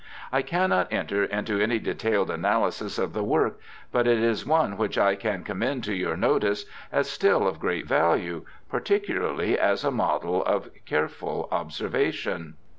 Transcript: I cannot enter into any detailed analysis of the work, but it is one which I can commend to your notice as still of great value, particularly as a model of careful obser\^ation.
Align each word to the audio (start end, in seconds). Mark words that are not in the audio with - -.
I 0.31 0.41
cannot 0.41 0.91
enter 0.91 1.25
into 1.25 1.59
any 1.61 1.77
detailed 1.77 2.31
analysis 2.31 2.97
of 2.97 3.13
the 3.13 3.23
work, 3.23 3.59
but 3.91 4.07
it 4.07 4.17
is 4.17 4.47
one 4.47 4.75
which 4.75 4.97
I 4.97 5.13
can 5.13 5.43
commend 5.43 5.83
to 5.83 5.93
your 5.93 6.17
notice 6.17 6.65
as 6.91 7.07
still 7.07 7.47
of 7.47 7.59
great 7.59 7.85
value, 7.85 8.43
particularly 8.67 9.59
as 9.59 9.83
a 9.83 9.91
model 9.91 10.43
of 10.43 10.71
careful 10.85 11.47
obser\^ation. 11.51 12.53